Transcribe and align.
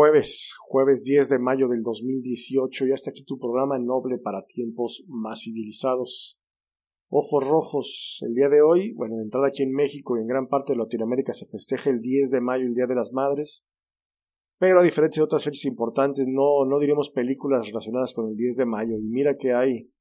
jueves, 0.00 0.54
jueves 0.60 1.04
10 1.04 1.28
de 1.28 1.38
mayo 1.38 1.68
del 1.68 1.82
2018, 1.82 2.86
y 2.86 2.92
hasta 2.92 3.10
aquí 3.10 3.22
tu 3.22 3.38
programa 3.38 3.78
Noble 3.78 4.16
para 4.16 4.46
tiempos 4.46 5.04
más 5.08 5.42
civilizados. 5.42 6.40
Ojos 7.10 7.46
rojos, 7.46 8.16
el 8.22 8.32
día 8.32 8.48
de 8.48 8.62
hoy, 8.62 8.94
bueno, 8.94 9.16
de 9.16 9.24
entrada 9.24 9.48
aquí 9.48 9.62
en 9.62 9.72
México 9.72 10.16
y 10.16 10.22
en 10.22 10.26
gran 10.26 10.48
parte 10.48 10.72
de 10.72 10.78
Latinoamérica 10.78 11.34
se 11.34 11.44
festeja 11.44 11.90
el 11.90 12.00
10 12.00 12.30
de 12.30 12.40
mayo, 12.40 12.64
el 12.64 12.72
Día 12.72 12.86
de 12.86 12.94
las 12.94 13.12
Madres, 13.12 13.66
pero 14.58 14.80
a 14.80 14.82
diferencia 14.82 15.20
de 15.20 15.24
otras 15.26 15.44
fechas 15.44 15.66
importantes, 15.66 16.26
no, 16.26 16.64
no 16.64 16.78
diremos 16.78 17.10
películas 17.10 17.66
relacionadas 17.66 18.14
con 18.14 18.30
el 18.30 18.36
10 18.36 18.56
de 18.56 18.64
mayo, 18.64 18.96
y 18.96 19.02
mira 19.02 19.34
que 19.34 19.52
hay, 19.52 19.92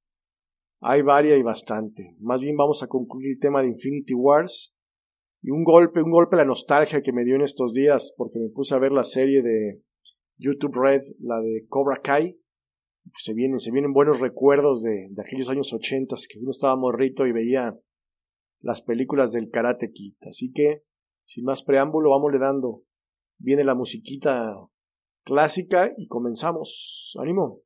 hay 0.80 1.02
varia 1.02 1.36
y 1.36 1.44
bastante. 1.44 2.16
Más 2.22 2.39
bien 2.39 2.55
vamos 2.55 2.84
a 2.84 2.88
concluir 2.88 3.34
el 3.34 3.39
tema 3.39 3.61
de 3.61 3.67
Infinity 3.67 4.13
Wars, 4.13 4.77
y 5.41 5.52
un 5.52 5.66
golpe, 5.66 6.02
un 6.02 6.11
golpe 6.11 6.38
a 6.38 6.39
la 6.39 6.45
nostalgia 6.45 7.02
que 7.02 7.11
me 7.11 7.25
dio 7.25 7.36
en 7.36 7.41
estos 7.41 7.73
días, 7.73 8.13
porque 8.16 8.39
me 8.39 8.47
puse 8.47 8.73
a 8.75 8.80
ver 8.80 8.94
la 8.94 9.03
serie 9.03 9.41
de 9.41 9.84
YouTube 10.39 10.75
Red, 10.75 11.02
la 11.20 11.39
de 11.41 11.67
Cobra 11.67 12.02
Kai. 12.02 12.39
Pues 13.03 13.23
se 13.23 13.34
vienen, 13.34 13.59
se 13.59 13.71
vienen 13.71 13.93
buenos 13.93 14.20
recuerdos 14.20 14.81
de, 14.81 15.09
de 15.11 15.21
aquellos 15.21 15.49
años 15.49 15.71
ochentas 15.73 16.27
que 16.27 16.39
uno 16.39 16.52
estaba 16.52 16.75
morrito 16.75 17.27
y 17.27 17.31
veía 17.31 17.77
las 18.61 18.81
películas 18.81 19.31
del 19.31 19.49
Karate 19.49 19.91
Kid. 19.91 20.16
Así 20.22 20.52
que, 20.52 20.83
sin 21.25 21.45
más 21.45 21.64
preámbulo, 21.64 22.09
vamos 22.09 22.31
le 22.31 22.39
dando. 22.39 22.83
Viene 23.38 23.64
la 23.64 23.75
musiquita 23.75 24.55
clásica 25.23 25.94
y 25.97 26.08
comenzamos. 26.08 27.16
¡Ánimo! 27.19 27.61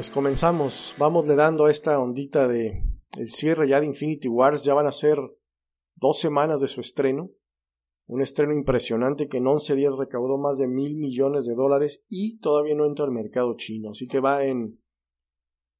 Pues 0.00 0.10
comenzamos, 0.10 0.94
vamos 0.96 1.26
le 1.26 1.36
dando 1.36 1.68
esta 1.68 2.00
ondita 2.00 2.48
de 2.48 2.82
el 3.18 3.30
cierre 3.30 3.68
ya 3.68 3.80
de 3.80 3.86
Infinity 3.86 4.28
Wars, 4.28 4.62
ya 4.62 4.72
van 4.72 4.86
a 4.86 4.92
ser 4.92 5.18
dos 5.94 6.18
semanas 6.18 6.62
de 6.62 6.68
su 6.68 6.80
estreno, 6.80 7.28
un 8.06 8.22
estreno 8.22 8.54
impresionante 8.54 9.28
que 9.28 9.36
en 9.36 9.46
11 9.46 9.74
días 9.74 9.92
recaudó 9.98 10.38
más 10.38 10.56
de 10.56 10.68
mil 10.68 10.96
millones 10.96 11.44
de 11.44 11.54
dólares 11.54 12.02
y 12.08 12.38
todavía 12.38 12.74
no 12.74 12.86
entra 12.86 13.04
al 13.04 13.10
mercado 13.10 13.56
chino, 13.58 13.90
así 13.90 14.08
que 14.08 14.20
va 14.20 14.42
en, 14.42 14.80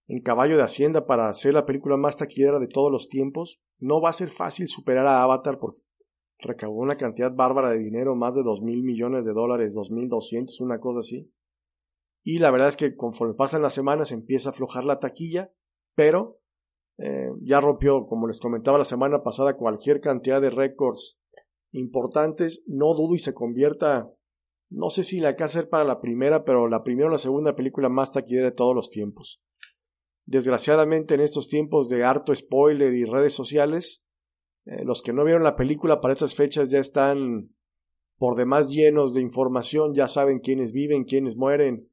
en 0.07 0.21
caballo 0.21 0.59
de 0.59 0.65
hacienda 0.65 1.07
para 1.07 1.33
ser 1.33 1.55
la 1.55 1.65
película 1.65 1.97
más 1.97 2.19
taquillera 2.19 2.61
de 2.61 2.69
todos 2.69 2.93
los 2.93 3.09
tiempos. 3.09 3.59
No 3.79 4.03
va 4.03 4.11
a 4.11 4.13
ser 4.13 4.29
fácil 4.29 4.69
superar 4.69 5.07
a 5.07 5.23
Avatar 5.23 5.59
porque 5.59 5.81
recaudó 6.41 6.77
una 6.77 6.99
cantidad 6.99 7.35
bárbara 7.35 7.71
de 7.71 7.79
dinero, 7.79 8.15
más 8.17 8.35
de 8.35 8.43
dos 8.43 8.61
mil 8.61 8.83
millones 8.83 9.25
de 9.25 9.33
dólares, 9.33 9.73
dos 9.73 9.91
mil 9.91 10.09
doscientos, 10.09 10.61
una 10.61 10.79
cosa 10.79 11.01
así. 11.01 11.33
Y 12.23 12.39
la 12.39 12.51
verdad 12.51 12.69
es 12.69 12.77
que 12.77 12.97
conforme 12.97 13.35
pasan 13.35 13.63
las 13.63 13.73
semanas 13.73 14.13
empieza 14.13 14.49
a 14.49 14.53
aflojar 14.53 14.85
la 14.85 14.99
taquilla, 14.99 15.53
pero 15.95 16.41
eh, 16.99 17.31
ya 17.43 17.61
rompió, 17.61 18.07
como 18.07 18.27
les 18.27 18.41
comentaba 18.41 18.79
la 18.79 18.85
semana 18.85 19.23
pasada, 19.23 19.57
cualquier 19.57 20.01
cantidad 20.01 20.41
de 20.41 20.51
récords 20.51 21.19
importantes. 21.73 22.63
No 22.67 22.95
dudo 22.95 23.15
y 23.15 23.19
se 23.19 23.35
convierta, 23.35 24.13
no 24.69 24.91
sé 24.91 25.05
si 25.05 25.21
la 25.21 25.31
hacer 25.31 25.69
para 25.69 25.85
la 25.85 26.01
primera, 26.01 26.45
pero 26.45 26.69
la 26.69 26.83
primera 26.83 27.09
o 27.09 27.13
la 27.13 27.19
segunda 27.19 27.57
película 27.57 27.89
más 27.89 28.13
taquillera 28.13 28.51
de 28.51 28.57
todos 28.57 28.75
los 28.75 28.91
tiempos. 28.91 29.43
Desgraciadamente 30.27 31.15
en 31.15 31.23
estos 31.23 31.49
tiempos 31.49 31.89
de 31.89 32.05
harto 32.05 32.35
spoiler 32.37 32.93
y 32.93 33.05
redes 33.05 33.33
sociales, 33.33 34.05
eh, 34.67 34.85
los 34.85 35.03
que 35.03 35.13
no 35.13 35.25
vieron 35.25 35.43
la 35.43 35.57
película 35.57 36.01
para 36.01 36.13
estas 36.13 36.35
fechas 36.35 36.71
ya 36.71 36.79
están 36.79 37.51
por 38.19 38.37
demás 38.37 38.69
llenos 38.69 39.15
de 39.15 39.23
información, 39.23 39.95
ya 39.95 40.07
saben 40.07 40.41
quiénes 40.41 40.73
viven, 40.73 41.05
quiénes 41.05 41.37
mueren, 41.37 41.90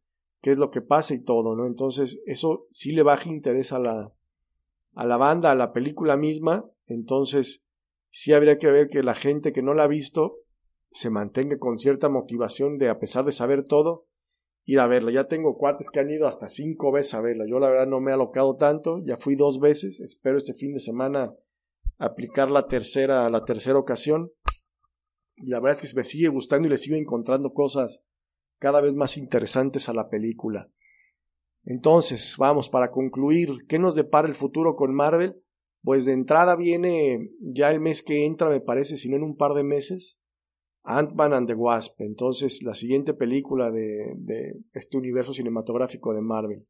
qué 0.47 0.51
es 0.51 0.57
lo 0.57 0.71
que 0.71 0.79
pasa 0.79 1.13
y 1.13 1.21
todo, 1.21 1.57
¿no? 1.57 1.67
Entonces, 1.67 2.21
eso 2.25 2.67
sí 2.71 2.93
le 2.93 3.03
baja 3.03 3.27
interés 3.27 3.73
a 3.73 3.79
la, 3.79 4.13
a 4.93 5.05
la 5.05 5.17
banda, 5.17 5.51
a 5.51 5.55
la 5.55 5.73
película 5.73 6.15
misma, 6.15 6.65
entonces 6.85 7.65
sí 8.11 8.31
habría 8.31 8.57
que 8.57 8.71
ver 8.71 8.87
que 8.87 9.03
la 9.03 9.13
gente 9.13 9.51
que 9.51 9.61
no 9.61 9.73
la 9.73 9.83
ha 9.83 9.87
visto 9.87 10.37
se 10.89 11.09
mantenga 11.09 11.59
con 11.59 11.79
cierta 11.79 12.07
motivación 12.07 12.77
de, 12.77 12.87
a 12.87 12.97
pesar 12.97 13.25
de 13.25 13.33
saber 13.33 13.65
todo, 13.65 14.07
ir 14.63 14.79
a 14.79 14.87
verla. 14.87 15.11
Ya 15.11 15.25
tengo 15.25 15.57
cuates 15.57 15.89
que 15.89 15.99
han 15.99 16.11
ido 16.11 16.27
hasta 16.27 16.47
cinco 16.47 16.93
veces 16.93 17.15
a 17.15 17.21
verla. 17.21 17.43
Yo 17.45 17.59
la 17.59 17.69
verdad 17.69 17.87
no 17.87 17.99
me 17.99 18.11
he 18.11 18.13
alocado 18.13 18.55
tanto, 18.55 19.01
ya 19.03 19.17
fui 19.17 19.35
dos 19.35 19.59
veces, 19.59 19.99
espero 19.99 20.37
este 20.37 20.53
fin 20.53 20.73
de 20.73 20.79
semana 20.79 21.35
aplicar 21.97 22.49
la 22.49 22.69
tercera, 22.69 23.29
la 23.29 23.43
tercera 23.43 23.77
ocasión. 23.77 24.31
Y 25.35 25.47
la 25.49 25.59
verdad 25.59 25.83
es 25.83 25.91
que 25.91 25.97
me 25.97 26.05
sigue 26.05 26.29
gustando 26.29 26.69
y 26.69 26.71
le 26.71 26.77
sigo 26.77 26.95
encontrando 26.95 27.51
cosas 27.51 28.06
cada 28.59 28.81
vez 28.81 28.95
más 28.95 29.17
interesantes 29.17 29.89
a 29.89 29.93
la 29.93 30.09
película. 30.09 30.71
Entonces, 31.63 32.35
vamos, 32.37 32.69
para 32.69 32.91
concluir, 32.91 33.65
¿qué 33.67 33.77
nos 33.77 33.95
depara 33.95 34.27
el 34.27 34.35
futuro 34.35 34.75
con 34.75 34.93
Marvel? 34.93 35.41
Pues 35.83 36.05
de 36.05 36.13
entrada 36.13 36.55
viene 36.55 37.29
ya 37.41 37.71
el 37.71 37.79
mes 37.79 38.03
que 38.03 38.25
entra, 38.25 38.49
me 38.49 38.61
parece, 38.61 38.97
si 38.97 39.09
no 39.09 39.17
en 39.17 39.23
un 39.23 39.35
par 39.35 39.53
de 39.53 39.63
meses, 39.63 40.19
Ant-Man 40.83 41.33
and 41.33 41.47
the 41.47 41.53
Wasp. 41.53 42.01
Entonces, 42.01 42.63
la 42.63 42.73
siguiente 42.73 43.13
película 43.13 43.69
de, 43.69 44.15
este 44.73 44.97
universo 44.97 45.33
cinematográfico 45.33 46.13
de 46.13 46.21
Marvel, 46.21 46.65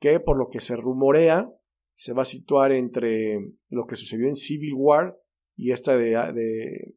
que 0.00 0.18
por 0.20 0.38
lo 0.38 0.48
que 0.48 0.60
se 0.60 0.76
rumorea, 0.76 1.52
se 1.94 2.14
va 2.14 2.22
a 2.22 2.26
situar 2.26 2.72
entre 2.72 3.38
lo 3.68 3.86
que 3.86 3.96
sucedió 3.96 4.26
en 4.26 4.36
Civil 4.36 4.72
War 4.74 5.20
y 5.54 5.72
esta 5.72 5.98
de, 5.98 6.12
de 6.32 6.94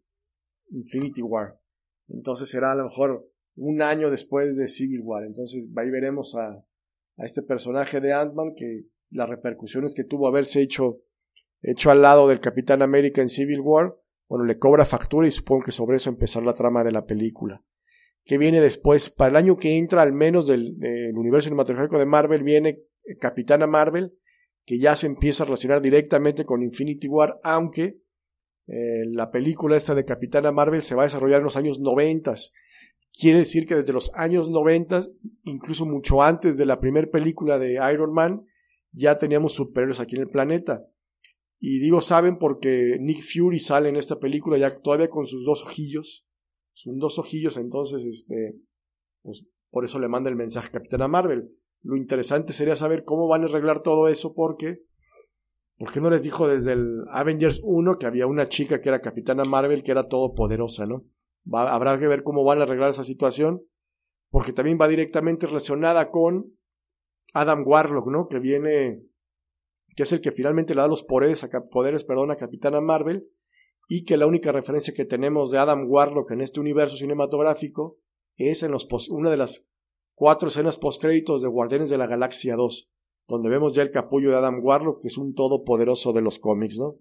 Infinity 0.70 1.22
War. 1.22 1.60
Entonces 2.08 2.50
será 2.50 2.72
a 2.72 2.76
lo 2.76 2.86
mejor 2.86 3.30
un 3.56 3.82
año 3.82 4.10
después 4.10 4.56
de 4.56 4.68
Civil 4.68 5.02
War. 5.04 5.24
Entonces 5.24 5.70
ahí 5.76 5.90
veremos 5.90 6.36
a, 6.36 6.66
a 7.18 7.26
este 7.26 7.42
personaje 7.42 8.02
de 8.02 8.14
Ant-Man 8.14 8.54
que 8.56 8.86
las 9.10 9.30
repercusiones 9.30 9.94
que 9.94 10.04
tuvo 10.04 10.28
haberse 10.28 10.62
hecho, 10.62 11.02
hecho 11.62 11.92
al 11.92 12.02
lado 12.02 12.28
del 12.28 12.40
Capitán 12.40 12.82
América 12.82 13.22
en 13.22 13.30
Civil 13.30 13.62
War, 13.62 13.96
bueno, 14.28 14.46
le 14.46 14.58
cobra 14.58 14.86
factura 14.86 15.28
y 15.28 15.32
supongo 15.32 15.64
que 15.64 15.72
sobre 15.72 15.98
eso 15.98 16.10
empezar 16.10 16.44
la 16.44 16.54
trama 16.54 16.84
de 16.84 16.92
la 16.92 17.06
película. 17.06 17.64
Que 18.26 18.38
viene 18.38 18.62
después, 18.62 19.10
para 19.10 19.32
el 19.32 19.36
año 19.36 19.58
que 19.58 19.78
entra, 19.78 20.02
al 20.02 20.14
menos 20.14 20.48
del, 20.48 20.80
del 20.80 21.16
universo 21.18 21.46
cinematográfico 21.46 22.00
de 22.00 22.06
Marvel, 22.06 22.42
viene 22.42 22.80
Capitana 23.20 23.68
Marvel, 23.68 24.14
que 24.66 24.80
ya 24.80 24.96
se 24.96 25.08
empieza 25.08 25.44
a 25.44 25.46
relacionar 25.46 25.82
directamente 25.82 26.46
con 26.46 26.64
Infinity 26.64 27.08
War, 27.08 27.38
aunque 27.44 28.00
eh, 28.68 29.04
la 29.08 29.30
película 29.30 29.76
esta 29.76 29.94
de 29.94 30.06
Capitana 30.06 30.54
Marvel 30.54 30.82
se 30.82 30.96
va 30.96 31.04
a 31.04 31.06
desarrollar 31.06 31.40
en 31.40 31.46
los 31.46 31.58
años 31.58 31.80
noventas 31.80 32.54
Quiere 33.16 33.40
decir 33.40 33.68
que 33.68 33.76
desde 33.76 33.94
los 33.94 34.12
años 34.16 34.50
90, 34.50 35.04
incluso 35.44 35.86
mucho 35.86 36.24
antes 36.24 36.58
de 36.58 36.66
la 36.66 36.80
primera 36.80 37.10
película 37.10 37.60
de 37.60 37.74
Iron 37.94 38.12
Man, 38.12 38.46
ya 38.92 39.18
teníamos 39.18 39.54
superhéroes 39.54 40.00
aquí 40.00 40.16
en 40.16 40.24
el 40.24 40.30
planeta. 40.30 40.88
Y 41.60 41.80
digo 41.80 42.02
saben 42.02 42.38
porque 42.40 42.98
Nick 43.00 43.22
Fury 43.22 43.60
sale 43.60 43.90
en 43.90 43.96
esta 43.96 44.20
película 44.20 44.58
ya 44.58 44.82
todavía 44.82 45.10
con 45.10 45.28
sus 45.28 45.46
dos 45.46 45.62
ojillos. 45.64 46.28
Son 46.74 46.98
dos 46.98 47.20
ojillos, 47.20 47.56
entonces, 47.58 48.04
este, 48.04 48.60
pues 49.22 49.46
por 49.70 49.86
eso 49.86 50.00
le 50.00 50.08
manda 50.08 50.30
el 50.30 50.36
mensaje 50.36 50.70
a 50.70 50.72
Capitana 50.72 51.08
Marvel. 51.08 51.52
Lo 51.84 51.96
interesante 51.96 52.52
sería 52.52 52.76
saber 52.76 53.06
cómo 53.06 53.28
van 53.28 53.44
a 53.44 53.46
arreglar 53.46 53.82
todo 53.82 54.08
eso 54.08 54.34
porque, 54.34 54.82
¿por 55.78 55.92
qué 55.92 56.02
no 56.02 56.10
les 56.10 56.24
dijo 56.24 56.48
desde 56.48 56.74
el 56.74 57.04
Avengers 57.10 57.62
1 57.64 57.98
que 58.00 58.08
había 58.08 58.26
una 58.26 58.50
chica 58.50 58.82
que 58.82 58.90
era 58.90 59.02
Capitana 59.02 59.46
Marvel 59.46 59.84
que 59.84 59.92
era 59.92 60.08
todopoderosa, 60.08 60.86
¿no? 60.86 61.06
Habrá 61.52 62.00
que 62.00 62.08
ver 62.08 62.24
cómo 62.24 62.44
van 62.44 62.60
a 62.60 62.64
arreglar 62.64 62.90
esa 62.90 63.04
situación, 63.04 63.64
porque 64.30 64.54
también 64.54 64.78
va 64.80 64.88
directamente 64.88 65.48
relacionada 65.48 66.10
con 66.10 66.58
Adam 67.34 67.64
Warlock, 67.66 68.08
¿no? 68.08 68.28
Que 68.28 68.40
viene, 68.40 69.04
que 69.96 70.04
es 70.04 70.12
el 70.14 70.22
que 70.22 70.32
finalmente 70.32 70.76
le 70.76 70.82
da 70.82 70.88
los 70.88 71.04
poderes 71.04 71.44
a, 71.44 71.50
poderes, 71.72 72.04
perdón, 72.04 72.32
a 72.32 72.36
Capitana 72.36 72.82
Marvel, 72.82 73.28
y 73.88 74.06
que 74.06 74.18
la 74.18 74.28
única 74.28 74.52
referencia 74.52 74.94
que 74.94 75.06
tenemos 75.06 75.52
de 75.52 75.58
Adam 75.58 75.86
Warlock 75.90 76.32
en 76.32 76.42
este 76.42 76.60
universo 76.60 76.96
cinematográfico 76.98 77.98
es 78.38 78.64
en 78.64 78.72
los 78.72 78.88
una 79.10 79.30
de 79.30 79.38
las 79.38 79.66
cuatro 80.16 80.48
escenas 80.48 80.78
postcréditos 80.78 81.42
de 81.42 81.50
Guardianes 81.50 81.90
de 81.90 81.98
la 81.98 82.08
Galaxia 82.08 82.56
2, 82.56 82.90
donde 83.28 83.50
vemos 83.50 83.74
ya 83.74 83.82
el 83.82 83.92
capullo 83.92 84.30
de 84.30 84.38
Adam 84.38 84.64
Warlock, 84.64 85.02
que 85.02 85.08
es 85.08 85.18
un 85.18 85.34
todopoderoso 85.34 86.14
de 86.14 86.22
los 86.22 86.40
cómics, 86.40 86.78
¿no? 86.78 86.98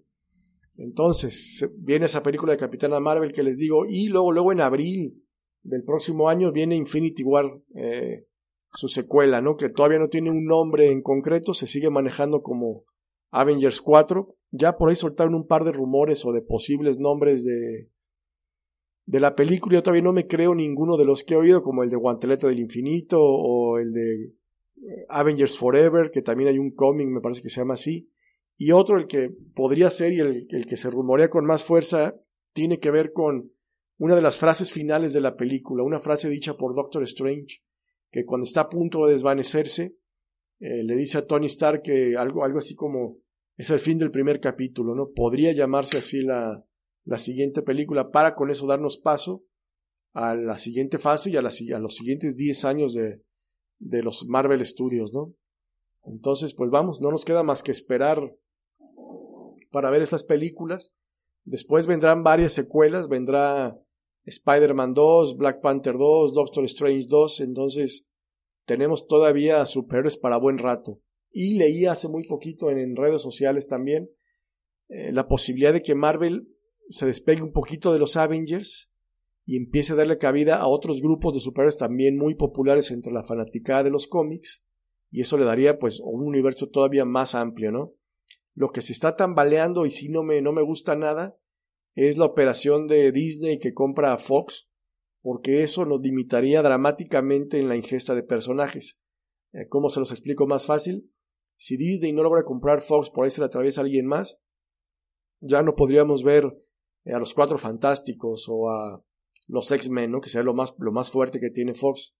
Entonces, 0.75 1.69
viene 1.77 2.05
esa 2.05 2.23
película 2.23 2.53
de 2.53 2.57
Capitana 2.57 2.99
Marvel 2.99 3.31
que 3.31 3.43
les 3.43 3.57
digo, 3.57 3.85
y 3.85 4.07
luego, 4.07 4.31
luego 4.31 4.51
en 4.51 4.61
abril 4.61 5.23
del 5.61 5.83
próximo 5.83 6.29
año 6.29 6.51
viene 6.51 6.75
Infinity 6.75 7.23
War, 7.23 7.45
eh, 7.75 8.25
su 8.71 8.87
secuela, 8.87 9.39
¿no? 9.39 9.55
Que 9.55 9.69
todavía 9.69 9.99
no 9.99 10.09
tiene 10.09 10.31
un 10.31 10.45
nombre 10.45 10.91
en 10.91 11.01
concreto, 11.01 11.53
se 11.53 11.67
sigue 11.67 11.89
manejando 11.89 12.41
como 12.41 12.85
Avengers 13.31 13.81
4. 13.81 14.35
Ya 14.51 14.77
por 14.77 14.89
ahí 14.89 14.95
soltaron 14.95 15.35
un 15.35 15.47
par 15.47 15.63
de 15.63 15.71
rumores 15.71 16.25
o 16.25 16.31
de 16.31 16.41
posibles 16.41 16.99
nombres 16.99 17.43
de, 17.43 17.89
de 19.05 19.19
la 19.19 19.35
película. 19.35 19.75
Yo 19.75 19.83
todavía 19.83 20.03
no 20.03 20.13
me 20.13 20.27
creo 20.27 20.55
ninguno 20.55 20.97
de 20.97 21.05
los 21.05 21.23
que 21.23 21.35
he 21.35 21.37
oído, 21.37 21.61
como 21.61 21.83
el 21.83 21.89
de 21.89 21.95
Guantelete 21.97 22.47
del 22.47 22.59
Infinito 22.59 23.19
o 23.21 23.77
el 23.77 23.91
de 23.93 24.23
eh, 24.23 25.05
Avengers 25.09 25.57
Forever, 25.57 26.11
que 26.11 26.21
también 26.21 26.49
hay 26.49 26.57
un 26.57 26.71
cómic, 26.71 27.07
me 27.07 27.21
parece 27.21 27.41
que 27.41 27.49
se 27.49 27.61
llama 27.61 27.75
así. 27.75 28.09
Y 28.57 28.71
otro, 28.71 28.97
el 28.97 29.07
que 29.07 29.29
podría 29.55 29.89
ser 29.89 30.13
y 30.13 30.19
el, 30.19 30.47
que 30.47 30.77
se 30.77 30.89
rumorea 30.89 31.29
con 31.29 31.45
más 31.45 31.63
fuerza, 31.63 32.15
tiene 32.53 32.79
que 32.79 32.91
ver 32.91 33.11
con 33.11 33.51
una 33.97 34.15
de 34.15 34.21
las 34.21 34.37
frases 34.37 34.71
finales 34.71 35.13
de 35.13 35.21
la 35.21 35.35
película, 35.35 35.83
una 35.83 35.99
frase 35.99 36.29
dicha 36.29 36.55
por 36.55 36.75
Doctor 36.75 37.03
Strange, 37.03 37.63
que 38.11 38.25
cuando 38.25 38.45
está 38.45 38.61
a 38.61 38.69
punto 38.69 39.05
de 39.05 39.13
desvanecerse, 39.13 39.95
eh, 40.59 40.83
le 40.83 40.95
dice 40.95 41.17
a 41.17 41.25
Tony 41.25 41.47
Stark 41.47 41.81
que 41.81 42.15
algo, 42.15 42.43
algo 42.43 42.59
así 42.59 42.75
como 42.75 43.17
es 43.57 43.69
el 43.69 43.79
fin 43.79 43.97
del 43.97 44.11
primer 44.11 44.39
capítulo, 44.39 44.95
¿no? 44.95 45.11
Podría 45.11 45.51
llamarse 45.51 45.97
así 45.97 46.21
la, 46.21 46.63
la 47.05 47.19
siguiente 47.19 47.61
película 47.61 48.11
para 48.11 48.33
con 48.35 48.49
eso 48.49 48.65
darnos 48.67 48.97
paso 48.97 49.43
a 50.13 50.35
la 50.35 50.57
siguiente 50.57 50.99
fase 50.99 51.31
y 51.31 51.37
a, 51.37 51.39
a 51.39 51.79
los 51.79 51.95
siguientes 51.95 52.35
10 52.35 52.65
años 52.65 52.93
de, 52.93 53.23
de 53.79 54.03
los 54.03 54.25
Marvel 54.27 54.65
Studios, 54.65 55.11
¿no? 55.13 55.35
Entonces, 56.05 56.53
pues 56.53 56.69
vamos, 56.69 57.01
no 57.01 57.11
nos 57.11 57.25
queda 57.25 57.43
más 57.43 57.63
que 57.63 57.71
esperar 57.71 58.35
para 59.73 59.89
ver 59.89 60.03
estas 60.03 60.23
películas. 60.23 60.95
Después 61.43 61.87
vendrán 61.87 62.23
varias 62.23 62.53
secuelas, 62.53 63.09
vendrá 63.09 63.77
Spider-Man 64.23 64.93
2, 64.93 65.35
Black 65.35 65.59
Panther 65.61 65.97
2, 65.97 66.33
Doctor 66.33 66.63
Strange 66.65 67.07
2, 67.09 67.41
entonces 67.41 68.07
tenemos 68.65 69.07
todavía 69.07 69.65
superhéroes 69.65 70.15
para 70.15 70.37
buen 70.37 70.59
rato. 70.59 71.01
Y 71.31 71.55
leí 71.55 71.87
hace 71.87 72.07
muy 72.07 72.23
poquito 72.25 72.69
en, 72.69 72.95
redes 72.95 73.21
sociales 73.21 73.67
también 73.67 74.09
eh, 74.87 75.11
la 75.11 75.27
posibilidad 75.27 75.73
de 75.73 75.81
que 75.81 75.95
Marvel 75.95 76.47
se 76.85 77.07
despegue 77.07 77.41
un 77.41 77.51
poquito 77.51 77.91
de 77.91 77.99
los 77.99 78.15
Avengers 78.15 78.91
y 79.45 79.57
empiece 79.57 79.93
a 79.93 79.95
darle 79.95 80.19
cabida 80.19 80.57
a 80.57 80.67
otros 80.67 81.01
grupos 81.01 81.33
de 81.33 81.39
superhéroes 81.39 81.77
también 81.77 82.15
muy 82.15 82.35
populares 82.35 82.91
entre 82.91 83.11
la 83.11 83.23
fanaticada 83.23 83.83
de 83.83 83.89
los 83.89 84.07
cómics 84.07 84.63
y 85.09 85.21
eso 85.21 85.37
le 85.37 85.45
daría 85.45 85.79
pues 85.79 85.99
un 85.99 86.23
universo 86.23 86.69
todavía 86.69 87.03
más 87.05 87.33
amplio, 87.35 87.71
¿no? 87.71 87.93
Lo 88.55 88.69
que 88.69 88.81
se 88.81 88.93
está 88.93 89.15
tambaleando 89.15 89.85
y 89.85 89.91
si 89.91 90.09
no 90.09 90.23
me, 90.23 90.41
no 90.41 90.51
me 90.51 90.61
gusta 90.61 90.95
nada 90.95 91.37
es 91.95 92.17
la 92.17 92.25
operación 92.25 92.87
de 92.87 93.11
Disney 93.11 93.59
que 93.59 93.73
compra 93.73 94.13
a 94.13 94.17
Fox, 94.17 94.67
porque 95.21 95.63
eso 95.63 95.85
nos 95.85 96.01
limitaría 96.01 96.61
dramáticamente 96.61 97.59
en 97.59 97.67
la 97.67 97.75
ingesta 97.75 98.15
de 98.15 98.23
personajes. 98.23 98.99
Eh, 99.53 99.67
¿Cómo 99.69 99.89
se 99.89 99.99
los 99.99 100.11
explico 100.11 100.47
más 100.47 100.65
fácil? 100.65 101.11
Si 101.57 101.77
Disney 101.77 102.13
no 102.13 102.23
logra 102.23 102.43
comprar 102.43 102.81
Fox, 102.81 103.09
por 103.09 103.25
ahí 103.25 103.31
se 103.31 103.41
la 103.41 103.47
atraviesa 103.47 103.81
alguien 103.81 104.05
más, 104.05 104.39
ya 105.39 105.61
no 105.61 105.75
podríamos 105.75 106.23
ver 106.23 106.45
a 107.05 107.19
los 107.19 107.33
Cuatro 107.33 107.57
Fantásticos 107.57 108.45
o 108.49 108.69
a 108.69 109.03
los 109.47 109.71
X-Men, 109.71 110.11
¿no? 110.11 110.21
que 110.21 110.29
sería 110.29 110.45
lo 110.45 110.53
más, 110.53 110.73
lo 110.77 110.91
más 110.91 111.11
fuerte 111.11 111.39
que 111.39 111.49
tiene 111.49 111.73
Fox. 111.73 112.15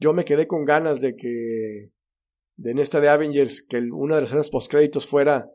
Yo 0.00 0.12
me 0.12 0.24
quedé 0.24 0.46
con 0.46 0.64
ganas 0.64 1.00
de 1.00 1.14
que 1.14 1.92
de 2.56 2.70
en 2.70 2.78
esta 2.78 3.00
de 3.00 3.08
Avengers 3.08 3.62
que 3.62 3.78
una 3.78 4.16
de 4.16 4.22
las 4.22 4.30
escenas 4.30 4.50
post 4.50 4.70
créditos 4.70 5.06
fuera 5.06 5.50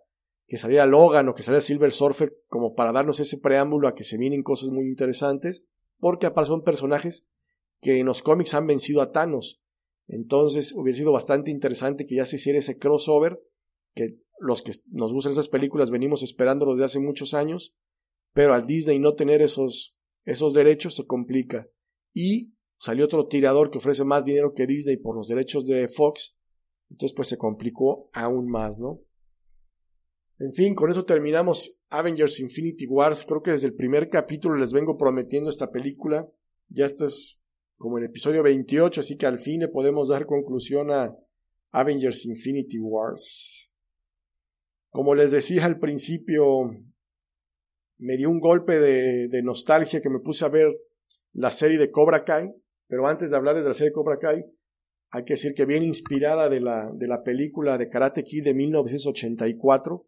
que 0.47 0.57
saliera 0.57 0.85
Logan 0.85 1.29
o 1.29 1.33
que 1.33 1.43
saliera 1.43 1.61
Silver 1.61 1.91
Surfer 1.91 2.35
como 2.47 2.73
para 2.73 2.91
darnos 2.91 3.19
ese 3.19 3.37
preámbulo 3.37 3.87
a 3.87 3.95
que 3.95 4.03
se 4.03 4.17
vienen 4.17 4.43
cosas 4.43 4.69
muy 4.69 4.87
interesantes 4.87 5.63
porque 5.97 6.25
aparte 6.25 6.49
son 6.49 6.63
personajes 6.63 7.25
que 7.81 7.99
en 7.99 8.05
los 8.05 8.21
cómics 8.21 8.53
han 8.53 8.67
vencido 8.67 9.01
a 9.01 9.11
Thanos. 9.11 9.61
Entonces 10.07 10.73
hubiera 10.75 10.97
sido 10.97 11.11
bastante 11.11 11.51
interesante 11.51 12.05
que 12.05 12.15
ya 12.15 12.25
se 12.25 12.37
hiciera 12.37 12.59
ese 12.59 12.77
crossover 12.77 13.39
que 13.93 14.17
los 14.39 14.61
que 14.61 14.73
nos 14.87 15.13
gustan 15.13 15.33
esas 15.33 15.49
películas 15.49 15.91
venimos 15.91 16.23
esperándolo 16.23 16.73
desde 16.73 16.85
hace 16.85 16.99
muchos 16.99 17.33
años 17.33 17.75
pero 18.33 18.53
al 18.53 18.65
Disney 18.65 18.99
no 18.99 19.15
tener 19.15 19.41
esos 19.41 19.95
esos 20.25 20.53
derechos 20.53 20.95
se 20.95 21.05
complica. 21.05 21.67
Y 22.13 22.53
salió 22.77 23.05
otro 23.05 23.27
tirador 23.27 23.71
que 23.71 23.79
ofrece 23.79 24.03
más 24.03 24.25
dinero 24.25 24.53
que 24.53 24.67
Disney 24.67 24.97
por 24.97 25.15
los 25.15 25.27
derechos 25.27 25.65
de 25.65 25.87
Fox 25.87 26.35
entonces 26.89 27.15
pues 27.15 27.27
se 27.27 27.37
complicó 27.37 28.07
aún 28.13 28.49
más, 28.49 28.79
¿no? 28.79 29.01
En 30.39 30.53
fin, 30.53 30.73
con 30.73 30.89
eso 30.89 31.03
terminamos 31.03 31.81
Avengers 31.89 32.39
Infinity 32.39 32.87
Wars. 32.87 33.25
Creo 33.27 33.43
que 33.43 33.51
desde 33.51 33.67
el 33.67 33.75
primer 33.75 34.09
capítulo 34.09 34.55
les 34.55 34.71
vengo 34.71 34.97
prometiendo 34.97 35.49
esta 35.49 35.69
película. 35.69 36.27
Ya 36.69 36.85
esto 36.85 37.05
es 37.05 37.43
como 37.77 37.97
el 37.97 38.05
episodio 38.05 38.41
28, 38.41 39.01
así 39.01 39.17
que 39.17 39.25
al 39.25 39.39
fin 39.39 39.59
le 39.59 39.67
podemos 39.67 40.07
dar 40.07 40.25
conclusión 40.25 40.91
a 40.91 41.13
Avengers 41.71 42.25
Infinity 42.25 42.79
Wars. 42.79 43.71
Como 44.91 45.13
les 45.13 45.31
decía 45.31 45.65
al 45.65 45.77
principio, 45.77 46.71
me 47.97 48.15
dio 48.15 48.29
un 48.29 48.39
golpe 48.39 48.79
de, 48.79 49.27
de 49.27 49.43
nostalgia 49.43 50.01
que 50.01 50.09
me 50.09 50.19
puse 50.19 50.45
a 50.45 50.49
ver 50.49 50.73
la 51.33 51.51
serie 51.51 51.77
de 51.77 51.91
Cobra 51.91 52.23
Kai, 52.23 52.49
pero 52.87 53.07
antes 53.07 53.29
de 53.29 53.35
hablarles 53.35 53.63
de 53.63 53.69
la 53.69 53.75
serie 53.75 53.89
de 53.89 53.95
Cobra 53.95 54.17
Kai, 54.17 54.45
hay 55.11 55.23
que 55.23 55.33
decir 55.33 55.53
que 55.53 55.65
viene 55.65 55.85
inspirada 55.85 56.49
de 56.49 56.59
la, 56.59 56.91
de 56.93 57.07
la 57.07 57.23
película 57.23 57.77
de 57.77 57.89
Karate 57.89 58.23
Kid 58.23 58.43
de 58.43 58.53
1984, 58.53 60.05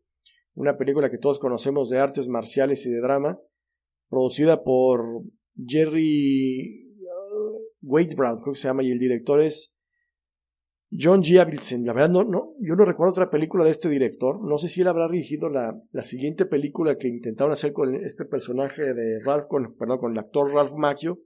una 0.54 0.78
película 0.78 1.10
que 1.10 1.18
todos 1.18 1.40
conocemos 1.40 1.90
de 1.90 1.98
artes 1.98 2.28
marciales 2.28 2.86
y 2.86 2.92
de 2.92 3.00
drama, 3.00 3.40
producida 4.10 4.64
por 4.64 5.24
Jerry 5.56 6.94
uh, 7.00 7.58
Wade 7.82 8.16
Brown, 8.16 8.38
creo 8.38 8.54
que 8.54 8.60
se 8.60 8.68
llama, 8.68 8.84
y 8.84 8.92
el 8.92 9.00
director 9.00 9.42
es 9.42 9.74
John 10.92 11.24
G. 11.24 11.40
Avildsen. 11.40 11.86
La 11.86 11.94
verdad, 11.94 12.10
no, 12.10 12.24
no, 12.26 12.54
yo 12.60 12.76
no 12.76 12.84
recuerdo 12.84 13.12
otra 13.12 13.30
película 13.30 13.64
de 13.64 13.72
este 13.72 13.90
director. 13.90 14.44
No 14.44 14.58
sé 14.58 14.68
si 14.68 14.82
él 14.82 14.88
habrá 14.90 15.08
dirigido 15.08 15.50
la, 15.50 15.82
la 15.94 16.04
siguiente 16.04 16.46
película 16.46 16.98
que 16.98 17.08
intentaron 17.08 17.54
hacer 17.54 17.72
con 17.72 17.96
este 17.96 18.26
personaje 18.26 18.94
de 18.94 19.20
Ralph, 19.24 19.48
con, 19.48 19.74
perdón, 19.78 19.98
con 20.00 20.12
el 20.12 20.20
actor 20.20 20.54
Ralph 20.54 20.74
Macchio, 20.74 21.20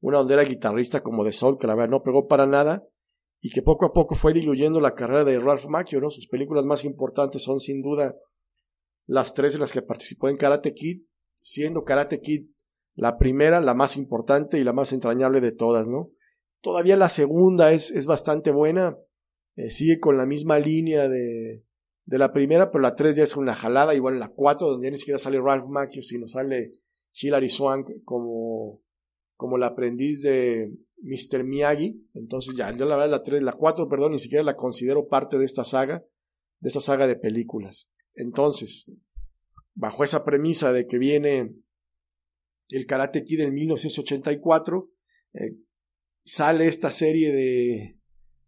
una 0.00 0.18
donde 0.18 0.34
era 0.34 0.42
guitarrista 0.42 1.02
como 1.02 1.24
de 1.24 1.32
Soul, 1.32 1.56
que 1.56 1.68
la 1.68 1.76
verdad 1.76 1.90
no 1.90 2.02
pegó 2.02 2.26
para 2.26 2.46
nada 2.46 2.84
y 3.46 3.50
que 3.50 3.62
poco 3.62 3.86
a 3.86 3.92
poco 3.92 4.16
fue 4.16 4.32
diluyendo 4.32 4.80
la 4.80 4.96
carrera 4.96 5.22
de 5.22 5.38
Ralph 5.38 5.66
Macchio, 5.66 6.00
¿no? 6.00 6.10
Sus 6.10 6.26
películas 6.26 6.64
más 6.64 6.84
importantes 6.84 7.44
son 7.44 7.60
sin 7.60 7.80
duda 7.80 8.16
las 9.06 9.34
tres 9.34 9.54
en 9.54 9.60
las 9.60 9.70
que 9.70 9.82
participó 9.82 10.28
en 10.28 10.36
Karate 10.36 10.74
Kid, 10.74 11.02
siendo 11.44 11.84
Karate 11.84 12.20
Kid 12.20 12.48
la 12.96 13.18
primera, 13.18 13.60
la 13.60 13.72
más 13.72 13.96
importante 13.96 14.58
y 14.58 14.64
la 14.64 14.72
más 14.72 14.92
entrañable 14.92 15.40
de 15.40 15.52
todas, 15.52 15.86
¿no? 15.86 16.10
Todavía 16.60 16.96
la 16.96 17.08
segunda 17.08 17.70
es, 17.70 17.92
es 17.92 18.06
bastante 18.06 18.50
buena, 18.50 18.98
eh, 19.54 19.70
sigue 19.70 20.00
con 20.00 20.16
la 20.16 20.26
misma 20.26 20.58
línea 20.58 21.08
de, 21.08 21.64
de 22.04 22.18
la 22.18 22.32
primera, 22.32 22.72
pero 22.72 22.82
la 22.82 22.96
tres 22.96 23.14
ya 23.14 23.22
es 23.22 23.36
una 23.36 23.54
jalada, 23.54 23.94
igual 23.94 24.18
la 24.18 24.28
cuatro, 24.28 24.66
donde 24.66 24.88
ya 24.88 24.90
ni 24.90 24.98
siquiera 24.98 25.20
sale 25.20 25.40
Ralph 25.40 25.68
Macchio, 25.68 26.02
sino 26.02 26.26
sale 26.26 26.72
Hilary 27.12 27.50
Swank 27.50 27.92
como, 28.04 28.82
como 29.36 29.56
la 29.56 29.68
aprendiz 29.68 30.20
de, 30.22 30.72
Mr. 31.02 31.44
Miyagi. 31.44 32.08
Entonces 32.14 32.54
ya, 32.56 32.74
yo 32.76 32.84
la 32.84 32.96
verdad 32.96 33.10
la 33.10 33.22
3, 33.22 33.42
la 33.42 33.52
4, 33.52 33.88
perdón, 33.88 34.12
ni 34.12 34.18
siquiera 34.18 34.44
la 34.44 34.56
considero 34.56 35.08
parte 35.08 35.38
de 35.38 35.44
esta 35.44 35.64
saga, 35.64 36.04
de 36.60 36.68
esta 36.68 36.80
saga 36.80 37.06
de 37.06 37.16
películas. 37.16 37.90
Entonces, 38.14 38.90
bajo 39.74 40.04
esa 40.04 40.24
premisa 40.24 40.72
de 40.72 40.86
que 40.86 40.98
viene 40.98 41.54
el 42.68 42.86
Karate 42.86 43.24
Kid 43.24 43.40
en 43.40 43.54
1984, 43.54 44.90
eh, 45.34 45.56
sale 46.24 46.66
esta 46.66 46.90
serie 46.90 47.32
de, 47.32 47.98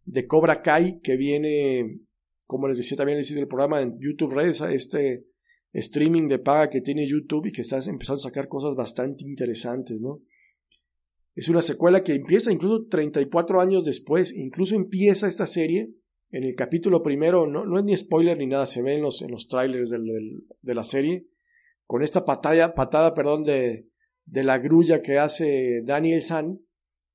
de 0.05 0.27
Cobra 0.27 0.63
Kai 0.63 1.01
que 1.01 1.17
viene, 1.17 2.01
como 2.47 2.67
les 2.69 2.79
decía 2.79 2.97
también 2.97 3.19
les 3.19 3.31
el 3.31 3.47
programa 3.47 3.81
en 3.81 3.99
YouTube 4.01 4.33
Red, 4.33 4.55
este 4.73 5.27
streaming 5.73 6.29
de 6.29 6.39
paga 6.39 6.71
que 6.71 6.81
tiene 6.81 7.07
YouTube 7.07 7.47
y 7.47 7.53
que 7.53 7.63
está 7.63 7.79
empezando 7.79 8.19
a 8.19 8.29
sacar 8.31 8.49
cosas 8.49 8.75
bastante 8.75 9.25
interesantes, 9.25 10.01
¿no? 10.01 10.23
Es 11.39 11.49
una 11.49 11.63
secuela 11.63 12.03
que 12.03 12.15
empieza 12.15 12.51
incluso 12.51 12.89
34 12.89 13.61
años 13.61 13.85
después, 13.85 14.35
incluso 14.35 14.75
empieza 14.75 15.29
esta 15.29 15.47
serie 15.47 15.95
en 16.33 16.43
el 16.43 16.57
capítulo 16.57 17.01
primero, 17.01 17.47
no, 17.47 17.79
es 17.79 17.85
ni 17.85 17.97
spoiler 17.97 18.37
ni 18.37 18.49
nada, 18.49 18.67
se 18.67 18.83
ve 18.83 18.95
en 18.95 19.03
los, 19.03 19.23
en 19.23 19.31
los 19.31 19.47
trailers 19.47 19.89
de 19.89 20.75
la 20.75 20.83
serie, 20.83 21.29
con 21.87 22.03
esta 22.03 22.25
patada, 22.25 22.75
patada 22.75 23.15
perdón, 23.15 23.45
de, 23.45 23.89
de 24.25 24.43
la 24.43 24.59
grulla 24.59 25.01
que 25.01 25.19
hace 25.19 25.83
Daniel 25.85 26.25
San, 26.25 26.59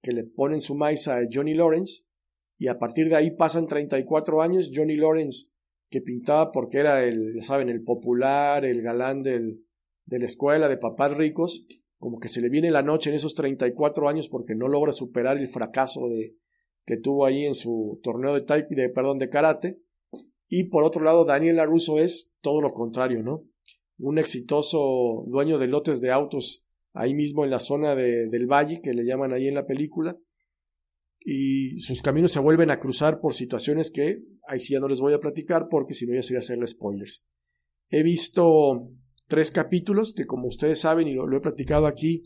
que 0.01 0.13
le 0.13 0.24
ponen 0.24 0.62
su 0.62 0.74
maíz 0.74 1.10
a 1.10 1.24
Johnny 1.30 1.53
Lawrence, 1.53 2.03
y 2.58 2.70
a 2.70 2.80
partir 2.80 3.10
de 3.10 3.18
ahí 3.18 3.32
pasan 3.32 3.68
34 3.68 4.42
años, 4.42 4.72
Johnny 4.74 4.96
Lawrence, 4.96 5.50
que 5.89 6.00
pintaba 6.00 6.50
porque 6.53 6.77
era 6.77 7.03
el, 7.03 7.44
saben, 7.44 7.68
el 7.68 7.84
popular, 7.84 8.63
el 8.63 8.82
galán 8.84 9.22
del, 9.22 9.65
de 10.06 10.20
la 10.20 10.27
escuela 10.27 10.70
de 10.70 10.77
papás 10.77 11.13
ricos, 11.13 11.68
como 12.03 12.19
que 12.19 12.27
se 12.27 12.41
le 12.41 12.50
viene 12.50 12.69
la 12.69 12.81
noche 12.81 13.10
en 13.10 13.15
esos 13.15 13.33
34 13.33 14.10
años 14.10 14.27
porque 14.27 14.55
no 14.55 14.67
logra 14.67 14.91
superar 14.91 15.38
el 15.38 15.48
fracaso 15.48 16.10
de, 16.10 16.36
que 16.86 16.98
tuvo 16.98 17.25
ahí 17.25 17.45
en 17.45 17.55
su 17.55 18.01
torneo 18.03 18.33
de, 18.33 18.41
type, 18.41 18.75
de, 18.75 18.89
perdón, 18.89 19.19
de 19.19 19.29
karate. 19.29 19.79
Y 20.50 20.65
por 20.65 20.83
otro 20.83 21.01
lado, 21.01 21.24
Daniel 21.24 21.55
LaRusso 21.55 22.00
es 22.00 22.36
todo 22.41 22.62
lo 22.62 22.72
contrario, 22.72 23.24
¿no? 23.24 23.45
Un 24.00 24.17
exitoso 24.17 25.24
dueño 25.27 25.57
de 25.60 25.67
lotes 25.67 26.01
de 26.01 26.12
autos 26.12 26.65
ahí 26.91 27.13
mismo 27.15 27.45
en 27.45 27.51
la 27.51 27.60
zona 27.60 27.95
de, 27.95 28.27
del 28.27 28.48
valle, 28.48 28.81
que 28.81 28.93
le 28.93 29.05
llaman 29.05 29.31
ahí 29.31 29.48
en 29.48 29.55
la 29.55 29.65
película. 29.65 30.17
Y 31.22 31.79
sus 31.79 32.01
caminos 32.01 32.33
se 32.33 32.41
vuelven 32.41 32.69
a 32.69 32.81
cruzar 32.81 33.22
por 33.22 33.33
situaciones 33.33 33.91
que 33.91 34.19
ahí 34.45 34.60
sí 34.60 34.74
ya 34.74 34.81
no 34.81 34.89
les 34.89 35.00
voy 35.00 35.13
a 35.13 35.22
platicar 35.22 35.67
porque 35.69 35.93
si 35.93 36.05
no 36.05 36.13
ya 36.13 36.22
sería 36.22 36.39
hacerle 36.39 36.67
spoilers. 36.67 37.24
He 37.88 38.03
visto 38.03 38.91
tres 39.27 39.51
capítulos 39.51 40.13
que 40.13 40.25
como 40.25 40.48
ustedes 40.48 40.80
saben 40.80 41.08
y 41.08 41.13
lo, 41.13 41.36
he 41.36 41.42
platicado 41.42 41.88
aquí, 41.88 42.24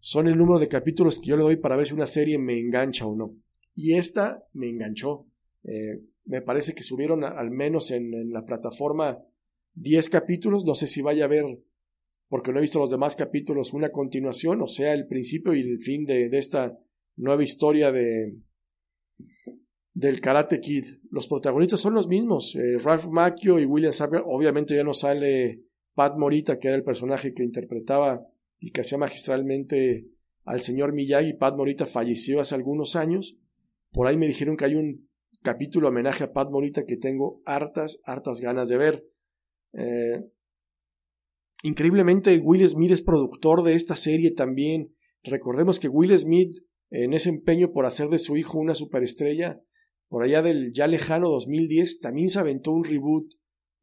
son 0.00 0.28
el 0.28 0.36
número 0.36 0.58
de 0.58 0.68
capítulos 0.68 1.18
que 1.18 1.28
yo 1.28 1.36
le 1.36 1.44
doy 1.44 1.56
para 1.56 1.76
ver 1.76 1.86
si 1.86 1.94
una 1.94 2.06
serie 2.06 2.38
me 2.38 2.58
engancha 2.58 3.06
o 3.06 3.16
no. 3.16 3.36
Y 3.74 3.94
esta 3.94 4.44
me 4.52 4.68
enganchó. 4.68 5.26
Eh, 5.64 6.02
me 6.26 6.42
parece 6.42 6.74
que 6.74 6.82
subieron 6.82 7.24
al 7.24 7.50
menos 7.50 7.90
en, 7.90 8.30
la 8.32 8.44
plataforma 8.44 9.18
10 9.74 10.08
capítulos. 10.10 10.64
No 10.64 10.74
sé 10.74 10.86
si 10.86 11.02
vaya 11.02 11.24
a 11.24 11.28
ver, 11.28 11.44
porque 12.28 12.52
no 12.52 12.58
he 12.58 12.62
visto 12.62 12.78
los 12.78 12.90
demás 12.90 13.16
capítulos, 13.16 13.72
una 13.72 13.90
continuación, 13.90 14.60
o 14.62 14.66
sea, 14.66 14.92
el 14.92 15.06
principio 15.06 15.54
y 15.54 15.60
el 15.60 15.80
fin 15.80 16.04
de, 16.04 16.26
esta 16.32 16.78
nueva 17.16 17.42
historia 17.42 17.92
de, 17.92 18.36
del 19.92 20.20
Karate 20.20 20.60
Kid. 20.60 20.86
Los 21.10 21.28
protagonistas 21.28 21.80
son 21.80 21.94
los 21.94 22.08
mismos, 22.08 22.54
eh, 22.56 22.78
Ralph 22.78 23.06
Macchio 23.06 23.58
y 23.58 23.64
William 23.64 23.92
Sapper. 23.92 24.22
Obviamente 24.26 24.74
ya 24.74 24.84
no 24.84 24.94
sale 24.94 25.62
Pat 25.94 26.16
Morita, 26.16 26.58
que 26.58 26.68
era 26.68 26.76
el 26.76 26.84
personaje 26.84 27.34
que 27.34 27.42
interpretaba 27.42 28.26
y 28.58 28.70
que 28.70 28.80
hacía 28.80 28.98
magistralmente 28.98 30.08
al 30.44 30.60
señor 30.60 30.92
Miyagi. 30.92 31.34
Pat 31.34 31.56
Morita 31.56 31.86
falleció 31.86 32.40
hace 32.40 32.54
algunos 32.54 32.96
años. 32.96 33.36
Por 33.92 34.06
ahí 34.06 34.16
me 34.16 34.26
dijeron 34.26 34.56
que 34.56 34.64
hay 34.64 34.74
un 34.74 35.08
capítulo 35.42 35.88
homenaje 35.88 36.24
a 36.24 36.32
Pat 36.32 36.50
Morita 36.50 36.84
que 36.84 36.96
tengo 36.96 37.42
hartas, 37.44 38.00
hartas 38.04 38.40
ganas 38.40 38.68
de 38.68 38.76
ver. 38.76 39.06
Eh, 39.72 40.24
increíblemente, 41.62 42.38
Will 42.38 42.68
Smith 42.68 42.90
es 42.90 43.02
productor 43.02 43.62
de 43.62 43.74
esta 43.74 43.94
serie 43.94 44.32
también. 44.32 44.94
Recordemos 45.22 45.78
que 45.78 45.88
Will 45.88 46.18
Smith, 46.18 46.56
en 46.90 47.12
ese 47.12 47.28
empeño 47.28 47.72
por 47.72 47.86
hacer 47.86 48.08
de 48.08 48.18
su 48.18 48.36
hijo 48.36 48.58
una 48.58 48.74
superestrella, 48.74 49.62
por 50.08 50.22
allá 50.22 50.42
del 50.42 50.72
ya 50.72 50.86
lejano 50.86 51.28
2010, 51.28 52.00
también 52.00 52.30
se 52.30 52.38
aventó 52.38 52.72
un 52.72 52.84
reboot 52.84 53.32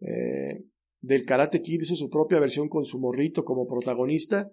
eh, 0.01 0.65
del 1.01 1.25
Karate 1.25 1.61
Kid, 1.61 1.81
hizo 1.81 1.95
su 1.95 2.09
propia 2.09 2.39
versión 2.39 2.69
con 2.69 2.85
su 2.85 2.99
morrito 2.99 3.43
como 3.43 3.67
protagonista. 3.67 4.51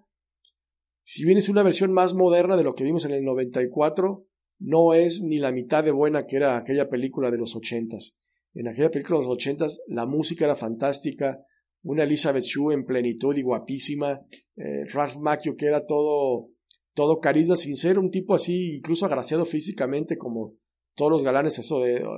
Si 1.04 1.24
bien 1.24 1.38
es 1.38 1.48
una 1.48 1.62
versión 1.62 1.92
más 1.92 2.14
moderna 2.14 2.56
de 2.56 2.64
lo 2.64 2.74
que 2.74 2.84
vimos 2.84 3.04
en 3.04 3.12
el 3.12 3.24
94, 3.24 4.26
no 4.58 4.94
es 4.94 5.20
ni 5.22 5.38
la 5.38 5.52
mitad 5.52 5.84
de 5.84 5.92
buena 5.92 6.26
que 6.26 6.36
era 6.36 6.56
aquella 6.56 6.88
película 6.88 7.30
de 7.30 7.38
los 7.38 7.54
ochentas. 7.54 8.14
En 8.54 8.68
aquella 8.68 8.90
película 8.90 9.18
de 9.18 9.24
los 9.24 9.34
ochentas 9.34 9.80
la 9.86 10.06
música 10.06 10.46
era 10.46 10.56
fantástica, 10.56 11.38
una 11.82 12.02
Elizabeth 12.02 12.44
Shue 12.44 12.74
en 12.74 12.84
plenitud 12.84 13.36
y 13.36 13.42
guapísima, 13.42 14.20
eh, 14.56 14.84
Ralph 14.92 15.16
Macchio 15.18 15.54
que 15.56 15.66
era 15.66 15.86
todo, 15.86 16.50
todo 16.94 17.20
carisma 17.20 17.56
sin 17.56 17.76
ser 17.76 17.98
un 17.98 18.10
tipo 18.10 18.34
así, 18.34 18.76
incluso 18.76 19.06
agraciado 19.06 19.44
físicamente 19.44 20.16
como 20.16 20.54
todos 20.94 21.12
los 21.12 21.22
galanes 21.22 21.56
de 21.56 22.04
uh, 22.04 22.08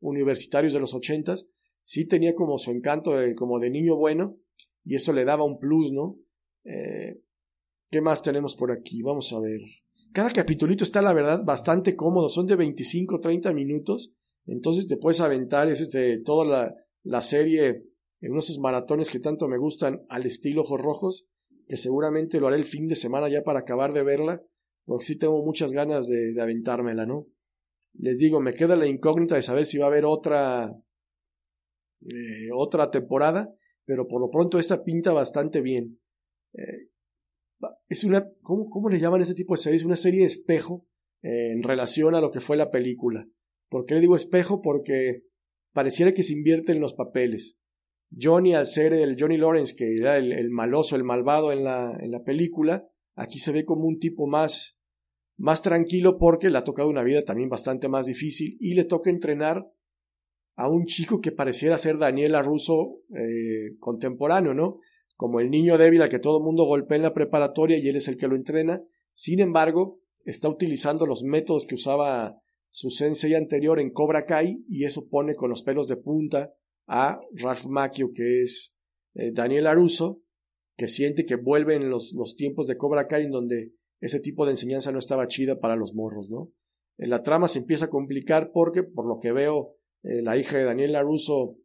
universitarios 0.00 0.72
de 0.72 0.80
los 0.80 0.94
ochentas, 0.94 1.48
sí 1.82 2.06
tenía 2.06 2.34
como 2.34 2.58
su 2.58 2.70
encanto 2.70 3.16
de, 3.16 3.34
como 3.34 3.58
de 3.58 3.70
niño 3.70 3.96
bueno 3.96 4.38
y 4.84 4.94
eso 4.94 5.12
le 5.12 5.24
daba 5.24 5.44
un 5.44 5.58
plus, 5.58 5.92
¿no? 5.92 6.18
Eh, 6.64 7.20
¿Qué 7.90 8.00
más 8.00 8.22
tenemos 8.22 8.54
por 8.54 8.70
aquí? 8.70 9.02
Vamos 9.02 9.32
a 9.32 9.40
ver. 9.40 9.60
Cada 10.12 10.30
capitulito 10.30 10.84
está, 10.84 11.02
la 11.02 11.12
verdad, 11.12 11.44
bastante 11.44 11.96
cómodo. 11.96 12.28
Son 12.28 12.46
de 12.46 12.56
25, 12.56 13.20
30 13.20 13.52
minutos. 13.52 14.12
Entonces 14.46 14.86
te 14.86 14.96
puedes 14.96 15.20
aventar 15.20 15.68
este, 15.68 16.18
toda 16.18 16.44
la, 16.44 16.74
la 17.02 17.22
serie 17.22 17.84
en 18.20 18.32
unos 18.32 18.58
maratones 18.58 19.10
que 19.10 19.20
tanto 19.20 19.48
me 19.48 19.58
gustan 19.58 20.02
al 20.08 20.26
estilo 20.26 20.62
Ojos 20.62 20.80
Rojos, 20.80 21.26
que 21.66 21.76
seguramente 21.76 22.40
lo 22.40 22.48
haré 22.48 22.56
el 22.56 22.64
fin 22.64 22.86
de 22.86 22.96
semana 22.96 23.28
ya 23.28 23.42
para 23.42 23.60
acabar 23.60 23.92
de 23.92 24.02
verla, 24.02 24.42
porque 24.84 25.06
sí 25.06 25.16
tengo 25.16 25.44
muchas 25.44 25.72
ganas 25.72 26.06
de 26.06 26.40
aventármela, 26.40 27.06
¿no? 27.06 27.26
Les 27.94 28.18
digo, 28.18 28.40
me 28.40 28.54
queda 28.54 28.76
la 28.76 28.86
incógnita 28.86 29.36
de 29.36 29.42
saber 29.42 29.66
si 29.66 29.78
va 29.78 29.86
a 29.86 29.88
haber 29.88 30.04
otra, 30.04 30.76
eh, 32.02 32.48
otra 32.54 32.90
temporada, 32.90 33.52
pero 33.84 34.08
por 34.08 34.20
lo 34.20 34.30
pronto 34.30 34.58
esta 34.58 34.82
pinta 34.84 35.12
bastante 35.12 35.60
bien. 35.60 36.00
Eh, 36.54 36.90
es 37.88 38.04
una, 38.04 38.26
¿cómo, 38.42 38.70
¿cómo, 38.70 38.88
le 38.88 38.98
llaman 38.98 39.20
ese 39.20 39.34
tipo 39.34 39.54
de 39.54 39.62
series? 39.62 39.84
Una 39.84 39.96
serie 39.96 40.20
de 40.20 40.26
espejo 40.26 40.86
eh, 41.22 41.52
en 41.52 41.62
relación 41.62 42.14
a 42.14 42.20
lo 42.20 42.30
que 42.30 42.40
fue 42.40 42.56
la 42.56 42.70
película. 42.70 43.28
¿Por 43.68 43.84
qué 43.84 43.94
le 43.94 44.00
digo 44.00 44.16
espejo? 44.16 44.62
Porque 44.62 45.24
pareciera 45.72 46.14
que 46.14 46.22
se 46.22 46.32
invierten 46.32 46.80
los 46.80 46.94
papeles. 46.94 47.58
Johnny, 48.18 48.54
al 48.54 48.66
ser 48.66 48.92
el 48.92 49.16
Johnny 49.18 49.36
Lawrence, 49.36 49.74
que 49.76 49.96
era 49.96 50.16
el, 50.16 50.32
el 50.32 50.50
maloso, 50.50 50.96
el 50.96 51.04
malvado 51.04 51.52
en 51.52 51.62
la, 51.62 51.96
en 52.00 52.10
la 52.10 52.24
película, 52.24 52.88
aquí 53.14 53.38
se 53.38 53.52
ve 53.52 53.64
como 53.64 53.86
un 53.86 53.98
tipo 54.00 54.26
más, 54.26 54.80
más 55.36 55.62
tranquilo 55.62 56.18
porque 56.18 56.50
le 56.50 56.58
ha 56.58 56.64
tocado 56.64 56.88
una 56.88 57.04
vida 57.04 57.24
también 57.24 57.48
bastante 57.48 57.88
más 57.88 58.06
difícil 58.06 58.56
y 58.58 58.74
le 58.74 58.84
toca 58.84 59.10
entrenar 59.10 59.70
a 60.60 60.68
un 60.68 60.84
chico 60.84 61.20
que 61.20 61.32
pareciera 61.32 61.78
ser 61.78 61.96
Daniela 61.96 62.42
Russo 62.42 63.00
eh, 63.14 63.76
contemporáneo, 63.78 64.52
¿no? 64.54 64.78
como 65.20 65.40
el 65.40 65.50
niño 65.50 65.76
débil 65.76 66.00
al 66.00 66.08
que 66.08 66.18
todo 66.18 66.42
mundo 66.42 66.64
golpea 66.64 66.96
en 66.96 67.02
la 67.02 67.12
preparatoria 67.12 67.76
y 67.76 67.86
él 67.86 67.96
es 67.96 68.08
el 68.08 68.16
que 68.16 68.26
lo 68.26 68.36
entrena. 68.36 68.82
Sin 69.12 69.40
embargo, 69.40 70.00
está 70.24 70.48
utilizando 70.48 71.04
los 71.04 71.22
métodos 71.22 71.66
que 71.66 71.74
usaba 71.74 72.40
su 72.70 72.88
sensei 72.90 73.34
anterior 73.34 73.80
en 73.80 73.90
Cobra 73.90 74.24
Kai 74.24 74.64
y 74.66 74.84
eso 74.84 75.10
pone 75.10 75.34
con 75.34 75.50
los 75.50 75.60
pelos 75.62 75.88
de 75.88 75.98
punta 75.98 76.54
a 76.86 77.20
Ralph 77.34 77.66
Macchio, 77.66 78.12
que 78.14 78.42
es 78.44 78.78
eh, 79.12 79.30
Daniel 79.30 79.66
Aruso, 79.66 80.22
que 80.74 80.88
siente 80.88 81.26
que 81.26 81.36
vuelven 81.36 81.90
los, 81.90 82.14
los 82.14 82.34
tiempos 82.34 82.66
de 82.66 82.78
Cobra 82.78 83.06
Kai 83.06 83.24
en 83.24 83.30
donde 83.30 83.74
ese 84.00 84.20
tipo 84.20 84.46
de 84.46 84.52
enseñanza 84.52 84.90
no 84.90 84.98
estaba 84.98 85.28
chida 85.28 85.60
para 85.60 85.76
los 85.76 85.92
morros, 85.92 86.30
¿no? 86.30 86.50
En 86.96 87.10
la 87.10 87.22
trama 87.22 87.46
se 87.46 87.58
empieza 87.58 87.84
a 87.84 87.90
complicar 87.90 88.52
porque, 88.54 88.84
por 88.84 89.06
lo 89.06 89.18
que 89.20 89.32
veo, 89.32 89.76
eh, 90.02 90.22
la 90.22 90.36
hija 90.36 90.58
de 90.58 90.64
Daniel 90.64 90.92
Laruso 90.92 91.56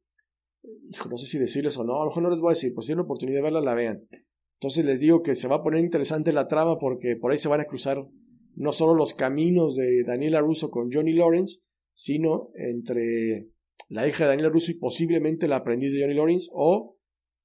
hijo, 0.89 1.09
no 1.09 1.17
sé 1.17 1.25
si 1.25 1.37
decirles 1.37 1.77
o 1.77 1.83
no, 1.83 1.95
a 1.95 2.05
lo 2.05 2.09
mejor 2.09 2.23
no 2.23 2.29
les 2.29 2.39
voy 2.39 2.49
a 2.49 2.53
decir, 2.53 2.73
pues 2.73 2.85
si 2.85 2.89
tienen 2.89 3.05
oportunidad 3.05 3.39
de 3.39 3.43
verla, 3.43 3.61
la 3.61 3.73
vean. 3.73 4.07
Entonces 4.59 4.85
les 4.85 4.99
digo 4.99 5.21
que 5.21 5.35
se 5.35 5.47
va 5.47 5.57
a 5.57 5.63
poner 5.63 5.81
interesante 5.81 6.33
la 6.33 6.47
trama 6.47 6.77
porque 6.77 7.15
por 7.15 7.31
ahí 7.31 7.37
se 7.37 7.49
van 7.49 7.61
a 7.61 7.65
cruzar 7.65 8.05
no 8.55 8.73
solo 8.73 8.93
los 8.93 9.13
caminos 9.13 9.75
de 9.75 10.03
Daniela 10.03 10.39
Russo 10.39 10.69
con 10.69 10.91
Johnny 10.91 11.13
Lawrence, 11.13 11.59
sino 11.93 12.51
entre 12.55 13.49
la 13.89 14.07
hija 14.07 14.23
de 14.23 14.29
Daniela 14.29 14.49
Russo 14.49 14.71
y 14.71 14.75
posiblemente 14.75 15.47
la 15.47 15.57
aprendiz 15.57 15.91
de 15.91 16.01
Johnny 16.01 16.15
Lawrence 16.15 16.49
o 16.53 16.97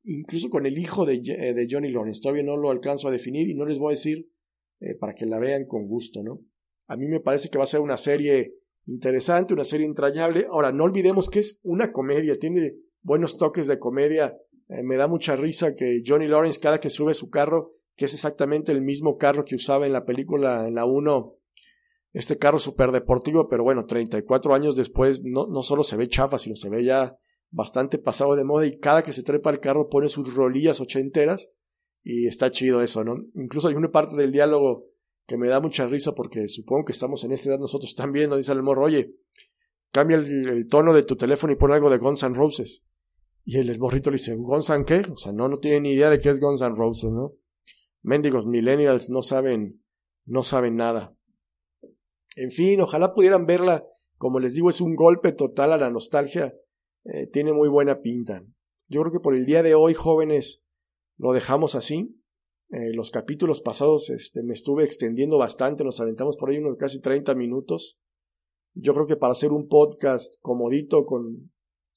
incluso 0.05 0.49
con 0.49 0.67
el 0.67 0.79
hijo 0.79 1.05
de, 1.05 1.17
eh, 1.17 1.53
de 1.53 1.67
Johnny 1.69 1.91
Lawrence. 1.91 2.21
Todavía 2.21 2.45
no 2.45 2.57
lo 2.57 2.71
alcanzo 2.71 3.09
a 3.09 3.13
definir 3.13 3.49
y 3.51 3.55
no 3.55 3.65
les 3.67 3.79
voy 3.79 3.89
a 3.89 3.97
decir 3.97 4.29
eh, 4.81 4.95
para 4.95 5.15
que 5.15 5.27
la 5.27 5.41
vean 5.41 5.67
con 5.67 5.87
gusto, 5.89 6.23
¿no? 6.23 6.41
A 6.87 6.97
mí 6.97 7.07
me 7.07 7.21
parece 7.21 7.51
que 7.51 7.59
va 7.59 7.65
a 7.65 7.69
ser 7.69 7.81
una 7.81 7.99
serie 7.99 8.55
interesante, 8.91 9.55
una 9.55 9.65
serie 9.65 9.87
entrañable. 9.87 10.47
Ahora, 10.51 10.73
no 10.73 10.85
olvidemos 10.85 11.29
que 11.29 11.39
es 11.39 11.61
una 11.63 11.93
comedia, 11.93 12.39
tiene 12.39 12.75
buenos 13.03 13.39
toques 13.39 13.67
de 13.67 13.79
comedia. 13.79 14.37
Eh, 14.69 14.83
me 14.83 14.97
da 14.97 15.09
mucha 15.09 15.37
risa 15.37 15.75
que 15.75 16.03
Johnny 16.05 16.27
Lawrence 16.27 16.61
cada 16.61 16.81
que 16.81 16.91
sube 16.91 17.15
su 17.15 17.31
carro, 17.31 17.71
que 17.97 18.07
es 18.07 18.15
exactamente 18.15 18.73
el 18.73 18.83
mismo 18.83 19.17
carro 19.17 19.45
que 19.45 19.55
usaba 19.55 19.87
en 19.87 19.93
la 19.93 20.05
película, 20.05 20.67
en 20.67 20.75
la 20.75 20.85
1, 20.85 21.37
este 22.13 22.39
carro 22.39 22.59
super 22.59 22.91
deportivo, 22.91 23.49
pero 23.49 23.63
bueno, 23.63 23.87
34 23.87 24.55
años 24.55 24.75
después 24.75 25.23
no, 25.25 25.47
no 25.47 25.63
solo 25.63 25.85
se 25.85 25.97
ve 25.97 26.09
chafa, 26.09 26.39
sino 26.39 26.57
se 26.57 26.69
ve 26.69 26.85
ya 26.85 27.17
bastante 27.51 27.99
pasado 27.99 28.35
de 28.35 28.45
moda 28.45 28.67
y 28.67 28.79
cada 28.79 29.03
que 29.03 29.13
se 29.13 29.23
trepa 29.23 29.51
el 29.51 29.61
carro 29.61 29.89
pone 29.89 30.09
sus 30.09 30.35
rolillas 30.35 30.81
ochenteras 30.81 31.51
y 32.03 32.27
está 32.27 32.51
chido 32.51 32.83
eso, 32.83 33.05
¿no? 33.05 33.17
Incluso 33.35 33.69
hay 33.69 33.75
una 33.75 33.91
parte 33.91 34.17
del 34.17 34.33
diálogo 34.33 34.90
que 35.31 35.39
me 35.39 35.47
da 35.47 35.61
mucha 35.61 35.87
risa 35.87 36.13
porque 36.13 36.49
supongo 36.49 36.87
que 36.87 36.91
estamos 36.91 37.23
en 37.23 37.31
esta 37.31 37.51
edad 37.51 37.61
nosotros 37.61 37.95
también, 37.95 38.31
dice 38.37 38.51
el 38.51 38.65
morro, 38.65 38.83
oye, 38.83 39.15
cambia 39.93 40.17
el, 40.17 40.49
el, 40.49 40.67
tono 40.67 40.93
de 40.93 41.05
tu 41.05 41.15
teléfono 41.15 41.53
y 41.53 41.57
pon 41.57 41.71
algo 41.71 41.89
de 41.89 41.99
Guns 41.99 42.25
N' 42.25 42.35
Roses. 42.35 42.83
Y 43.45 43.59
el 43.59 43.79
morrito 43.79 44.11
le 44.11 44.17
dice, 44.17 44.35
¿Guns 44.35 44.73
qué? 44.85 45.05
O 45.09 45.17
sea, 45.17 45.31
no, 45.31 45.49
no 45.49 45.61
tiene 45.61 45.83
ni 45.83 45.93
idea 45.93 46.11
de 46.11 46.19
qué 46.19 46.31
es 46.31 46.41
Guns 46.41 46.63
N' 46.63 46.75
Roses, 46.75 47.13
¿no? 47.13 47.35
Mendigos 48.03 48.45
millennials 48.45 49.09
no 49.09 49.23
saben, 49.23 49.81
no 50.27 50.43
saben 50.43 50.75
nada. 50.75 51.15
En 52.35 52.51
fin, 52.51 52.81
ojalá 52.81 53.15
pudieran 53.15 53.47
verla. 53.47 53.87
Como 54.17 54.41
les 54.41 54.55
digo, 54.55 54.69
es 54.69 54.81
un 54.81 54.97
golpe 54.97 55.31
total 55.31 55.73
a 55.73 55.79
la 55.79 55.91
nostalgia. 55.91 56.57
Eh, 57.05 57.29
tiene 57.29 57.53
muy 57.53 57.69
buena 57.69 58.01
pinta. 58.01 58.43
Yo 58.89 59.01
creo 59.03 59.13
que 59.13 59.21
por 59.21 59.37
el 59.37 59.47
día 59.47 59.63
de 59.63 59.77
hoy, 59.77 59.95
jóvenes, 59.95 60.65
lo 61.19 61.33
dejamos 61.33 61.77
así. 61.77 62.20
Eh, 62.73 62.93
los 62.95 63.11
capítulos 63.11 63.61
pasados 63.61 64.11
este, 64.11 64.45
me 64.45 64.55
estuve 64.55 64.85
extendiendo 64.85 65.39
bastante, 65.39 65.83
nos 65.83 65.99
aventamos 66.01 66.37
por 66.37 66.51
ahí 66.51 66.59
unos 66.59 66.77
casi 66.77 67.01
30 67.01 67.35
minutos. 67.35 68.01
Yo 68.75 68.95
creo 68.95 69.07
que 69.07 69.17
para 69.17 69.33
hacer 69.33 69.51
un 69.51 69.67
podcast 69.67 70.37
comodito 70.41 71.05
con 71.05 71.51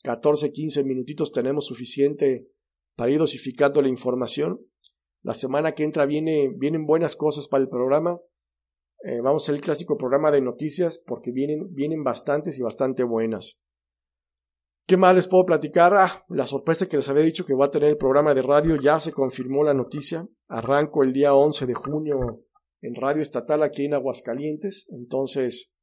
14, 0.03 0.51
15 0.51 0.83
minutitos 0.83 1.31
tenemos 1.31 1.65
suficiente 1.65 2.47
para 2.95 3.11
ir 3.11 3.19
dosificando 3.19 3.81
la 3.81 3.89
información. 3.89 4.65
La 5.21 5.35
semana 5.35 5.73
que 5.73 5.83
entra 5.83 6.07
viene, 6.07 6.49
vienen 6.55 6.85
buenas 6.85 7.15
cosas 7.15 7.47
para 7.47 7.63
el 7.63 7.69
programa. 7.69 8.19
Eh, 9.03 9.21
vamos 9.21 9.43
a 9.43 9.45
hacer 9.45 9.55
el 9.55 9.61
clásico 9.61 9.97
programa 9.97 10.31
de 10.31 10.41
noticias 10.41 10.97
porque 11.05 11.31
vienen, 11.31 11.73
vienen 11.73 12.03
bastantes 12.03 12.57
y 12.57 12.63
bastante 12.63 13.03
buenas. 13.03 13.59
¿Qué 14.85 14.97
más 14.97 15.15
les 15.15 15.27
puedo 15.27 15.45
platicar? 15.45 15.93
Ah, 15.93 16.25
la 16.27 16.45
sorpresa 16.45 16.89
que 16.89 16.97
les 16.97 17.07
había 17.07 17.23
dicho 17.23 17.45
que 17.45 17.53
va 17.53 17.65
a 17.65 17.71
tener 17.71 17.89
el 17.89 17.97
programa 17.97 18.33
de 18.33 18.41
radio 18.41 18.75
ya 18.75 18.99
se 18.99 19.13
confirmó 19.13 19.63
la 19.63 19.73
noticia. 19.73 20.27
Arranco 20.49 21.03
el 21.03 21.13
día 21.13 21.33
11 21.33 21.65
de 21.65 21.73
junio 21.73 22.43
en 22.81 22.95
Radio 22.95 23.21
Estatal 23.21 23.63
aquí 23.63 23.85
en 23.85 23.93
Aguascalientes. 23.93 24.87
Entonces, 24.89 25.73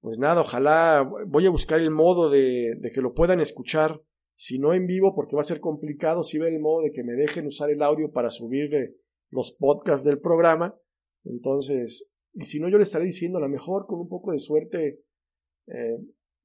pues 0.00 0.18
nada, 0.18 0.42
ojalá 0.42 1.10
voy 1.26 1.46
a 1.46 1.50
buscar 1.50 1.80
el 1.80 1.90
modo 1.90 2.30
de, 2.30 2.76
de, 2.78 2.92
que 2.92 3.00
lo 3.00 3.14
puedan 3.14 3.40
escuchar, 3.40 4.00
si 4.36 4.60
no 4.60 4.72
en 4.72 4.86
vivo, 4.86 5.12
porque 5.16 5.34
va 5.34 5.40
a 5.40 5.44
ser 5.44 5.58
complicado, 5.58 6.22
si 6.22 6.38
ver 6.38 6.52
el 6.52 6.60
modo 6.60 6.82
de 6.82 6.92
que 6.92 7.02
me 7.02 7.14
dejen 7.14 7.46
usar 7.46 7.68
el 7.70 7.82
audio 7.82 8.12
para 8.12 8.30
subir 8.30 8.70
los 9.30 9.56
podcasts 9.58 10.04
del 10.04 10.20
programa. 10.20 10.78
Entonces, 11.24 12.12
y 12.32 12.44
si 12.44 12.60
no, 12.60 12.68
yo 12.68 12.78
le 12.78 12.84
estaré 12.84 13.06
diciendo, 13.06 13.38
a 13.38 13.40
lo 13.40 13.48
mejor 13.48 13.86
con 13.86 13.98
un 13.98 14.08
poco 14.08 14.30
de 14.30 14.38
suerte, 14.38 15.00
eh, 15.66 15.98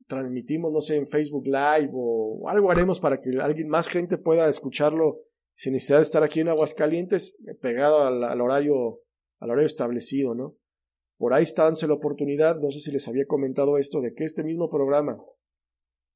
transmitimos, 0.07 0.71
no 0.71 0.81
sé, 0.81 0.95
en 0.95 1.07
Facebook 1.07 1.45
Live 1.45 1.91
o 1.93 2.47
algo 2.47 2.71
haremos 2.71 2.99
para 2.99 3.19
que 3.19 3.31
alguien 3.41 3.67
más 3.67 3.87
gente 3.87 4.17
pueda 4.17 4.49
escucharlo 4.49 5.19
sin 5.55 5.73
necesidad 5.73 5.99
de 5.99 6.03
estar 6.03 6.23
aquí 6.23 6.39
en 6.39 6.49
Aguascalientes, 6.49 7.37
pegado 7.61 8.05
al, 8.05 8.23
al 8.23 8.41
horario, 8.41 9.01
al 9.39 9.51
horario 9.51 9.67
establecido, 9.67 10.33
¿no? 10.35 10.57
por 11.23 11.33
ahí 11.33 11.43
está 11.43 11.63
dándose 11.63 11.87
la 11.87 11.93
oportunidad, 11.93 12.57
no 12.59 12.69
sé 12.69 12.81
si 12.81 12.91
les 12.91 13.07
había 13.07 13.25
comentado 13.25 13.77
esto, 13.77 14.01
de 14.01 14.13
que 14.13 14.25
este 14.25 14.43
mismo 14.43 14.69
programa, 14.69 15.15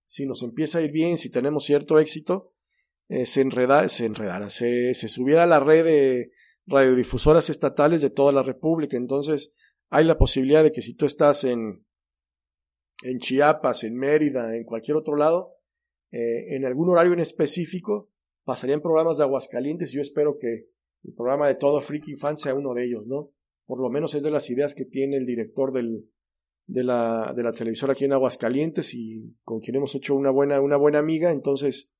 si 0.04 0.26
nos 0.26 0.44
empieza 0.44 0.80
a 0.80 0.82
ir 0.82 0.92
bien, 0.92 1.16
si 1.16 1.32
tenemos 1.32 1.64
cierto 1.64 1.98
éxito, 1.98 2.52
eh, 3.08 3.26
se, 3.26 3.40
enreda, 3.40 3.88
se 3.88 4.06
enredara, 4.06 4.50
se, 4.50 4.94
se 4.96 5.08
subiera 5.08 5.44
a 5.44 5.48
la 5.48 5.62
red 5.62 5.86
de 5.86 6.32
radiodifusoras 6.66 7.50
estatales 7.50 8.02
de 8.02 8.10
toda 8.10 8.34
la 8.34 8.44
República. 8.44 8.98
Entonces, 8.98 9.54
hay 9.90 10.04
la 10.04 10.18
posibilidad 10.18 10.62
de 10.62 10.74
que 10.74 10.82
si 10.82 10.94
tú 10.94 11.06
estás 11.06 11.46
en, 11.46 11.86
en 13.04 13.20
Chiapas, 13.20 13.84
en 13.84 13.96
Mérida, 13.96 14.56
en 14.56 14.64
cualquier 14.64 14.98
otro 14.98 15.16
lado, 15.16 15.56
eh, 16.12 16.56
en 16.56 16.66
algún 16.66 16.90
horario 16.90 17.14
en 17.14 17.20
específico, 17.20 18.10
pasarían 18.44 18.82
programas 18.82 19.18
de 19.18 19.24
Aguascalientes 19.24 19.94
y 19.94 19.98
yo 19.98 20.02
espero 20.02 20.38
que 20.38 20.70
el 21.04 21.14
programa 21.14 21.48
de 21.48 21.56
todo 21.56 21.82
Freaky 21.82 22.16
Fan 22.16 22.38
sea 22.38 22.56
uno 22.56 22.74
de 22.74 22.86
ellos, 22.86 23.08
¿no? 23.08 23.32
Por 23.66 23.82
lo 23.82 23.90
menos 23.90 24.16
es 24.16 24.24
de 24.24 24.32
las 24.32 24.50
ideas 24.50 24.74
que 24.74 24.86
tiene 24.86 25.18
el 25.18 25.26
director 25.26 25.72
de, 25.74 26.84
la, 26.84 27.54
televisora 27.56 27.94
aquí 27.94 28.06
en 28.06 28.14
Aguascalientes 28.14 28.94
y 28.94 29.36
con 29.44 29.60
quien 29.60 29.76
hemos 29.76 29.94
hecho 29.96 30.16
una 30.16 30.32
buena, 30.32 30.62
una 30.62 30.78
buena 30.78 31.00
amiga, 31.00 31.32
entonces 31.32 31.94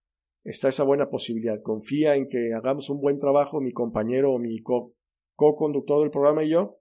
está 0.44 0.70
esa 0.70 0.84
buena 0.84 1.10
posibilidad. 1.10 1.62
Confía 1.62 2.16
en 2.16 2.28
que 2.28 2.54
hagamos 2.54 2.90
un 2.90 3.02
buen 3.02 3.18
trabajo 3.18 3.60
mi 3.60 3.74
compañero 3.74 4.34
o 4.34 4.40
mi 4.40 4.62
co-conductor 4.62 6.00
del 6.02 6.12
programa 6.12 6.46
y 6.46 6.50
yo, 6.50 6.80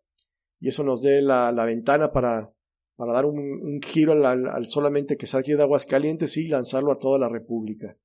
y 0.61 0.69
eso 0.69 0.85
nos 0.85 1.03
dé 1.03 1.21
la 1.21 1.65
ventana 1.65 2.13
para, 2.13 2.56
para 2.97 3.13
dar 3.13 3.27
un, 3.27 3.81
giro 3.83 4.13
al, 4.13 4.49
al, 4.49 4.67
solamente 4.67 5.17
que 5.17 5.27
salga 5.27 5.57
de 5.57 5.63
Aguascalientes 5.63 6.37
y 6.37 6.49
lanzarlo 6.49 6.93
a 6.93 6.99
toda 6.99 7.19
la 7.19 7.29
República. 7.29 7.99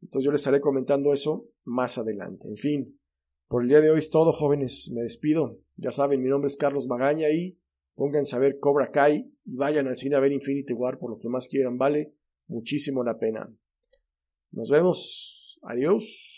Entonces 0.00 0.24
yo 0.24 0.32
les 0.32 0.40
estaré 0.40 0.60
comentando 0.60 1.12
eso 1.12 1.48
más 1.64 1.98
adelante. 1.98 2.48
En 2.48 2.56
fin, 2.56 3.00
por 3.48 3.62
el 3.62 3.68
día 3.68 3.80
de 3.80 3.90
hoy 3.90 3.98
es 3.98 4.10
todo, 4.10 4.32
jóvenes. 4.32 4.90
Me 4.94 5.02
despido. 5.02 5.60
Ya 5.76 5.90
saben, 5.90 6.22
mi 6.22 6.28
nombre 6.28 6.48
es 6.48 6.56
Carlos 6.56 6.86
Magaña 6.86 7.30
y 7.30 7.58
pónganse 7.94 8.36
a 8.36 8.38
ver 8.38 8.58
Cobra 8.58 8.90
Kai 8.90 9.32
y 9.44 9.56
vayan 9.56 9.88
al 9.88 9.96
cine 9.96 10.16
a 10.16 10.20
ver 10.20 10.32
Infinity 10.32 10.72
War 10.72 10.98
por 10.98 11.10
lo 11.10 11.18
que 11.18 11.28
más 11.28 11.48
quieran. 11.48 11.78
Vale 11.78 12.14
muchísimo 12.46 13.02
la 13.02 13.18
pena. 13.18 13.52
Nos 14.52 14.70
vemos. 14.70 15.58
Adiós. 15.62 16.37